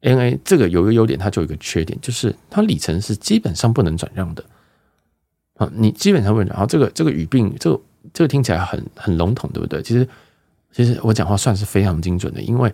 [0.00, 4.44] ，N A 这个有一个优点，它就有一个缺点，就是它里程是基本上不能转让的
[5.54, 6.48] 啊，你基本上不能。
[6.48, 7.80] 然后这个这个语病，这个
[8.12, 9.82] 这个听起来很很笼统，对不对？
[9.82, 10.06] 其实
[10.70, 12.70] 其实我讲话算是非常精准的，因为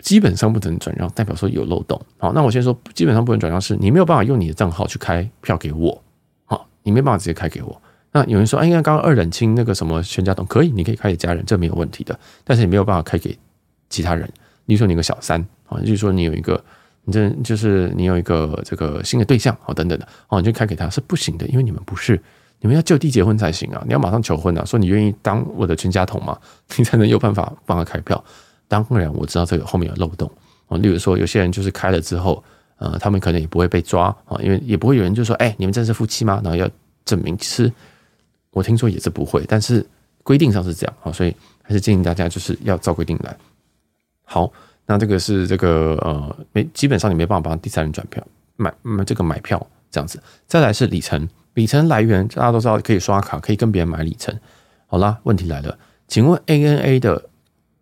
[0.00, 1.98] 基本上不能转让，代表说有漏洞。
[2.18, 6.02] 好，那我先说，基本上不能转让，是你没有办法用你的账号去开票给我，
[6.44, 7.80] 好，你没办法直接开给我。
[8.16, 12.16] 那有人说，哎，刚刚二冷清那个什么全家桶可以，你可以开给家人，这没有问题的。
[12.44, 13.36] 但是你没有办法开给
[13.90, 14.24] 其他人。
[14.66, 16.62] 例如说你有个小三啊，就是说你有一个，
[17.02, 22.12] 你这就是你有一个这个新的对象啊，等等的哦，你就开给他是不行的，因为你们不是，
[22.60, 26.38] 你们要就地结婚才行啊，你要马上求婚啊，说你愿意当我的全家桶吗？
[26.76, 28.24] 你才能有办法帮他开票。
[28.68, 30.30] 当然我知道这个后面有漏洞
[30.68, 32.42] 啊，例如说有些人就是开了之后，
[32.76, 36.40] 呃，他们可能也不会被抓啊，因为也不会有人就说，哎，你们真是夫妻吗？
[36.44, 36.70] 然后要
[37.04, 37.72] 证明其实。
[38.54, 39.84] 我听说也是不会，但是
[40.22, 43.36] 规定上是这样啊，所以还是建议大家就是要照规定来。
[44.22, 44.50] 好，
[44.86, 50.22] 那这个是这个呃，没基本上你没办法帮第三人转票买买这个买票这样子。
[50.46, 54.34] 再来是里程，里程来源大家都知道可以刷卡，可以跟别人买里程。
[54.86, 57.22] 好啦，问题来了，请问 ANA 的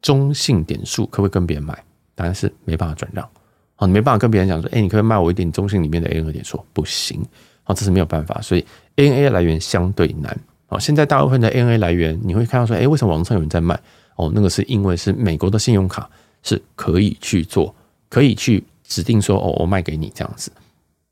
[0.01, 1.85] 中性点数可不可以跟别人买？
[2.15, 3.29] 答案是没办法转让。
[3.75, 7.25] 好，你没办法跟别人讲说，哎，你可以卖我一点中性里面的 ANA 点数，不行。
[7.63, 10.37] 好，这是没有办法，所以 ANA 来源相对难。
[10.73, 13.79] 哦，现在大部分的 NA 来源，你会看到说，哎，为什么网上有人在卖？
[14.17, 16.09] 哦，那个是因为是美国的信用卡
[16.43, 17.75] 是可以去做，
[18.09, 20.51] 可以去指定说，哦，我卖给你这样子，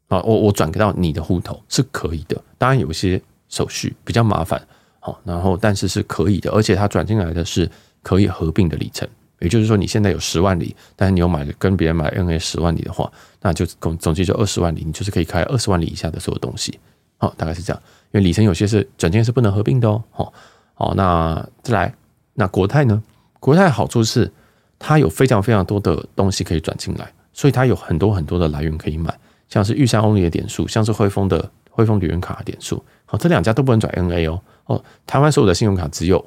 [0.08, 2.42] 啊，我我转给到你的户头是可以的。
[2.56, 3.20] 当然有一些
[3.50, 4.60] 手续比较麻烦，
[4.98, 7.70] 好，然后但是是可以的，而且它转进来的是
[8.02, 9.06] 可以合并的里程，
[9.40, 16.78] 也就是说你现在有十万里，但是你有买跟别人买 NA 十万里的话，那就总总计就二十万里，你就是可以开二十万里以下的所有东西，
[17.18, 17.82] 好，大概是这样。
[18.12, 20.32] 因为里程有些是转件是不能合并的哦，好，
[20.74, 21.94] 好，那再来，
[22.34, 23.02] 那国泰呢？
[23.38, 24.30] 国泰好处是
[24.78, 29.16] 它有非常非常多的东西可以转进来，所以它有很多很多的来源可以买，
[29.48, 36.22] 像是玉山欧尼的点数，像是汇丰的汇丰旅人卡的点数，好，这两家都不能转 N A 哦，哦，台湾所有的信用卡只有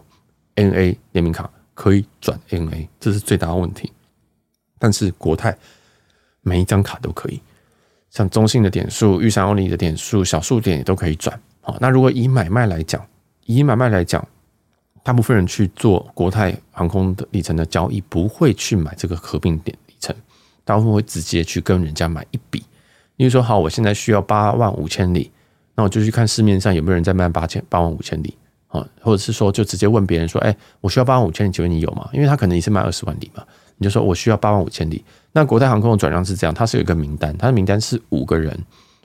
[0.56, 3.92] N A 联名卡可以转 N A，这是最大的问题，
[4.80, 5.58] 但是国泰
[6.42, 7.42] 每一张卡都可以，
[8.10, 11.40] 像中信的点数、玉山欧尼的点数、小数点也都可以转。
[11.64, 13.02] 好，那如果以买卖来讲，
[13.46, 14.26] 以买卖来讲，
[15.02, 20.14] 大部分人去做国泰航空的里程的交易，不会去买这个合并点里程，
[20.66, 22.62] 大部分会直接去跟人家买一笔。
[23.16, 25.32] 例如说，好，我现在需要八万五千里，
[25.76, 28.36] 那我就去看市面上有没有人在卖八千八万五千里
[28.68, 32.10] 啊，或者是说，就直接问别人说，哎，我需要八万五千里，请问你有吗？
[32.12, 33.44] 因为他可能也是卖二十万里嘛，
[33.78, 35.04] 你就说我需要八万五千里。
[35.32, 38.58] 那国泰航空的转让是这样，它是有一个名单，它的名单是五个人，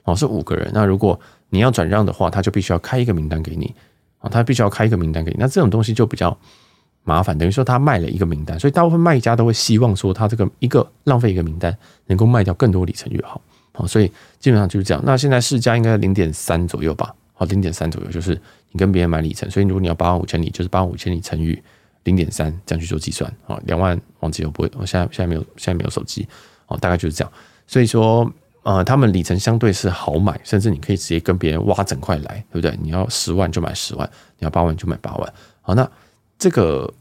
[0.03, 0.69] 哦，是五个人。
[0.73, 3.73] 那如果你要转让的话，他就必须要开一个名单给你
[4.19, 5.37] 啊，他必须要开一个名单给你。
[5.39, 6.37] 那这种东西就比较
[7.03, 13.41] 麻烦，等于说他卖了一个名单，所以大部分卖家都会希望说，他这个一个浪费一个名单，能够卖掉更多里程越好。
[13.73, 15.01] 好，所以基本上就是这样。
[15.05, 17.15] 那现在市价应该零点三左右吧？
[17.33, 18.39] 好，零点三左右就是
[18.71, 21.57] 你跟别人买里程，所以如果你要八万五千里，就是八万五千里乘以
[22.03, 23.33] 零点三，这样去做计算。
[23.47, 26.27] 啊，两万忘记我不会，我现在现在没有现在没有手机。
[26.65, 27.33] 好，大概就是这样。
[27.65, 28.31] 所以说。
[28.69, 32.77] 呃，他们里程相对是好买，甚至你可以直接跟别人挖整块来，对不对？
[32.79, 35.33] 你要十万就买十万，你要八万就买八万。
[35.61, 35.89] 好，那
[36.37, 36.93] 这个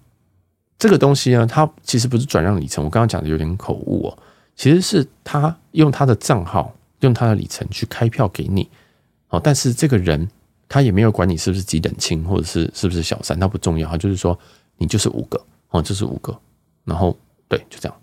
[0.78, 4.18] 这个东西呢，它其实不是转让里程，我刚刚讲的有点口误哦，
[4.56, 8.66] 其实是他用他的账号，用他的里程去开票给你。
[9.26, 10.26] 好，但是这个人
[10.70, 14.38] 他也没有管你是不是几等亲，或者是是不是小三，他不重要，他就是说
[14.78, 16.34] 你就是五个，哦，就是五个，
[16.86, 17.14] 然后
[17.46, 17.98] 对，就这样，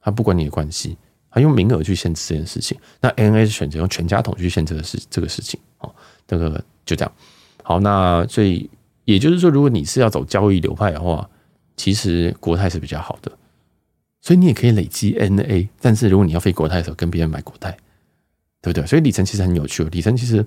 [0.00, 0.96] 他不管你的关系。
[1.30, 5.94] 还用名额去限制这件事情，那 N A 是选择用全家桶去限制的事这个事情，哦，
[6.26, 7.12] 这个就这样。
[7.62, 8.68] 好，那所以
[9.04, 11.28] 也就是说，如果你是要走交易流派的话，
[11.76, 13.30] 其实国泰是比较好的，
[14.22, 17.72] 所以你也可以累积 N A，但是如果你要飞国泰的时候，跟别人买国泰，
[18.62, 18.86] 对不对？
[18.86, 20.44] 所以里程其实很有趣，里程其实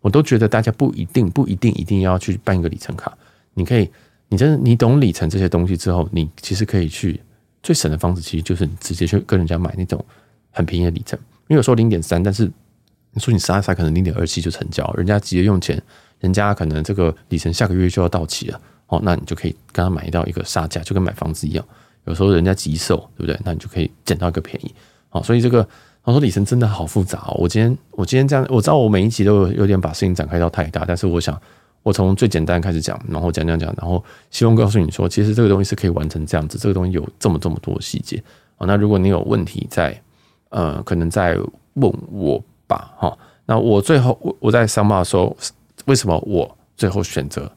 [0.00, 3.16] 我都觉得大家不一定不一定一定要去办一个里程卡，
[3.54, 3.88] 你可以，
[4.28, 7.20] 你真的你懂里程这些东西之后，你其实可以去。
[7.62, 10.02] 最省的方式其实就是你直接去跟人家买那种
[10.50, 11.18] 很便宜的里程，
[11.48, 12.50] 因为有时候零点三，但是
[13.12, 15.80] 你说你杀一杀可能零点二七就成交，人家急着用钱，
[16.20, 21.64] 人家可能这个里程下个月就要到期了，哦，那你就可以跟他买到一个杀价，就跟买房子一样，
[22.04, 23.38] 有时候人家急售，对不对？
[23.44, 24.74] 那你就可以捡到一个便宜，
[25.08, 25.66] 好，所以这个
[26.04, 27.34] 他说里程真的好复杂哦。
[27.38, 31.40] 我今天我今天这样，我知道我每一集都有有点把事情展开到太大，但是我想。
[31.82, 38.22] 我从最简单开始讲，然后讲讲讲，然后希望告诉你说，其实这个东西是可以完成这样子，这个东西有这么这么多细节
[38.56, 38.66] 啊。
[38.66, 39.98] 那如果你有问题在，
[40.50, 41.38] 呃，可能在
[41.74, 42.92] 问我吧。
[42.98, 45.34] 哈，那我最后我我在上马的时候，
[45.86, 47.50] 为什么我最后选择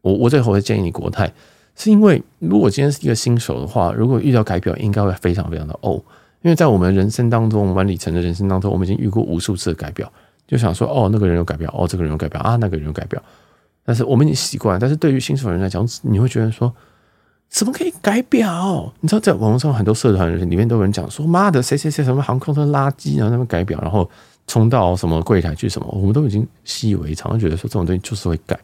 [0.00, 1.30] 我我最后会建议你国泰，
[1.74, 6.00] 是因为如果今天是一个新手的话，如果遇到改表，应该会非常非常的哦，
[6.42, 10.10] 因为在我们人生当中，玩里程的人生当中，我们已经遇过无数次的改表，
[10.46, 13.20] 就想说哦，那个人有改表，哦，这个人有改表啊，那个人有改表，
[13.86, 14.78] 但是我们已经习惯。
[14.78, 16.70] 但是对于新手人来讲，你会觉得说。
[17.48, 18.92] 怎么可以改表？
[19.00, 24.10] 你知道，在网络上很多社团里面都有人讲说：“妈的，谁谁谁什么航空的垃圾，然后他们改表，然后
[24.48, 28.58] 冲到什么柜台去什么。”我们都已经习以为常，觉得说这种东西就是会改。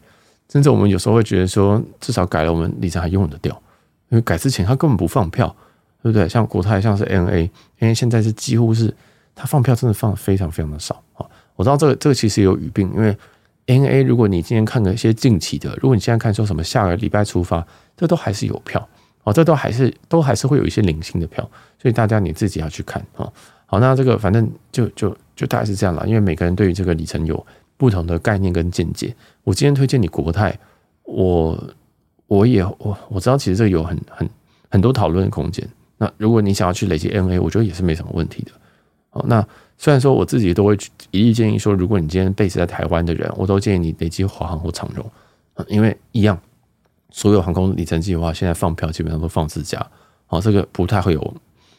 [0.51, 3.53] 甚至我们有时候会觉得说，至少改了，我们里程还用得掉，
[4.09, 5.47] 因为改之前他根本不放票，
[6.03, 6.27] 对不对？
[6.27, 8.93] 像国泰，像是 NA，因为现在是几乎是
[9.33, 11.25] 他放票真的放的非常非常的少啊。
[11.55, 13.17] 我知道这个这个其实有语病，因为
[13.65, 17.65] N A，如果你今天看了一些近期的，如果你现在看说什么下个礼拜出发。
[17.95, 18.89] 这都还是有票
[19.23, 21.47] 哦，这都还是都还是会有一些零星的票，
[21.79, 23.31] 所以大家你自己要去看哦。
[23.67, 27.45] 好，那这个反正就就就大概是这样了，因为每个人对于这个里程有
[27.77, 29.15] 不同的概念跟见解。
[29.43, 30.57] 我今天推荐你国泰，
[31.03, 31.71] 我
[32.25, 34.27] 我也我我知道其实这有很很
[34.69, 35.63] 很多讨论的空间。
[35.99, 38.51] 那如果你想要去累积 N A，我觉得也是没什么问题的。
[39.11, 40.77] 哦，那虽然说我自己都会
[41.11, 45.05] 一律建议说，如果你今天 base 在台湾的人，我都建议你累积华航或长荣，
[45.67, 46.39] 因为一样。
[47.15, 49.85] 所有航空里程计划现在放票基本上都放自家，
[50.25, 51.35] 好，这个不太会有，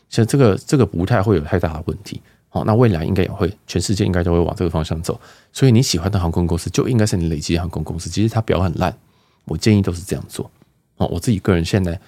[0.09, 5.21] 像这个这个不太会有太大的问题，好，那未来应该也会，全世界应该都会往这个方向走，
[5.53, 8.97] 所以你喜欢的航空公司就应该是你累积的航空公司，其实它表很烂，
[9.47, 10.49] 我建议都是这样做，
[10.99, 12.01] 哦，我自己个人现在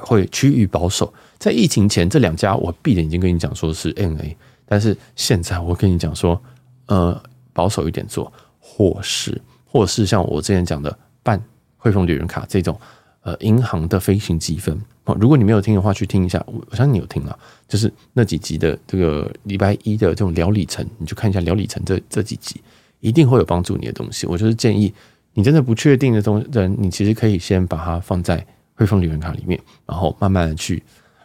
[0.00, 4.34] 会趋于保守，在疫情前这两家我闭着眼睛跟你讲说是 NA
[4.74, 6.42] 但是现在我跟你讲说，
[6.86, 11.40] 呃，保守一点做，或是或是像我之前讲的办。
[11.76, 12.80] 汇丰旅人卡这种
[13.20, 16.42] 呃银行的飞行积分哦，如果你没有听的话，去听一下。
[16.46, 22.58] 我相信你有听啊，就是那几集的这个礼拜一的这种聊里程，你就看一下聊里程这这几集，
[23.00, 24.26] 一定会有帮助你的东西。
[24.26, 24.90] 我就是建议
[25.34, 28.42] 你真的不确定的东人，你其实可以先把它放在
[28.76, 30.82] 汇丰旅人卡里面，然后慢慢的去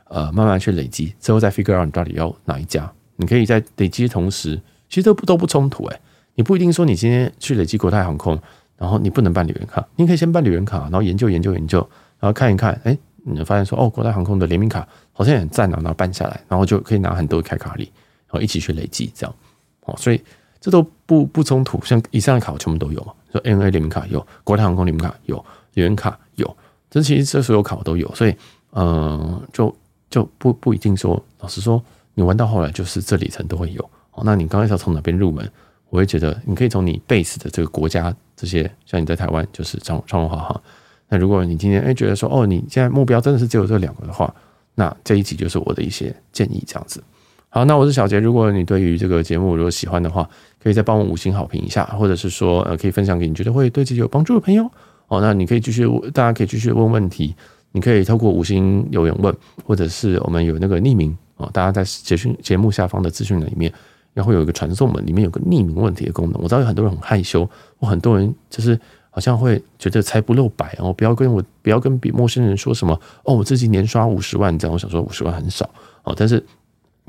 [0.10, 2.92] 呃慢慢去累积，之后再 figure out 你到底要哪一家。
[3.20, 6.00] 你可以在累积的同时，其实都不都不冲突哎，
[6.34, 8.42] 你不一定说你今天去累积国泰航空。
[8.80, 11.80] 然后你不能办旅人卡，你可以先办旅人卡，然后研究研究研究，
[12.18, 17.92] 然后看一看，哎，你就发现说，哦，国泰航空的联名卡好像也很赞啊，然后办下来，然后就可以拿很多开卡礼，
[18.28, 19.36] 然后一起去累积，这样，
[19.84, 20.24] 哦，所以
[20.62, 26.56] 这都不不冲突，像以上的卡我全部都有嘛，说 N A 联名卡有，国泰航空联名卡有，旅人卡有，
[26.90, 28.34] 这其实这所有卡我都有，所以，
[28.72, 29.76] 嗯、就
[30.10, 31.84] 就不不一定说，老实说，
[32.20, 35.50] 你玩到后来就是这里程都会有，哦，那你刚开始从哪边入门？
[35.90, 40.62] 我会觉得，你可以从你 base 的这个国家，这些像你在台湾就是长长荣华哈。
[41.08, 44.36] 那如果你今天哎觉得说，哦，你现在目标真的是只有这两个的话，
[44.76, 47.02] 那这一集就是我的一些建议，这样子。
[47.48, 48.20] 好，那我是小杰。
[48.20, 50.30] 如果你对于这个节目如果喜欢的话，
[50.62, 54.70] 可以再帮我五星好评一下，或者是说呃可以分享给你觉得会对自己有帮助的朋友。
[55.08, 57.34] 哦，那你可以继续，大家可以继续问问题，
[57.72, 63.74] 你可以透过五星留言问，或者是我们有那个匿名哦，大家在节讯节目下方的资讯栏里面。
[64.12, 66.42] 然后有一个传送门，里面有个匿名问题的功能。
[66.42, 67.48] 我知道有很多人很害羞，
[67.78, 68.78] 我很多人就是
[69.12, 74.74] 好像会觉得财不露白哦，不要跟我不要跟比陌生人说什么哦，我自己年刷五十万这样。
[74.74, 75.70] 我想说五十万很少
[76.04, 76.44] 哦，但是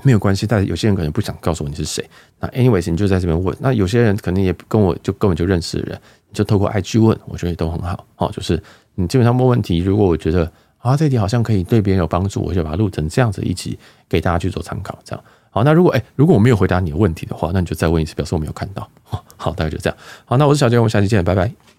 [0.03, 0.47] 没有关系。
[0.47, 2.09] 但有些人可能不想告诉我你是谁。
[2.39, 3.57] 那 anyways，你就在这边问。
[3.59, 8.31] 那有些人可能也跟我就根本就认识的人，你就透过 IG 问，我觉得也都很好哦。
[8.33, 8.63] 就是
[8.95, 15.25] 你基本上问问题，如果我觉得啊这题好像可以对别人有帮助，我就把它录成这样子一集给大家去做参考，这样。
[15.51, 18.89] 好，那如果哎，如果我没有回答你的问题的话，那你就再问一次，表示我没有看到。
[19.37, 19.97] 好，大概就这样。
[20.25, 21.53] 好，那我是小杰，我们下期见，拜拜。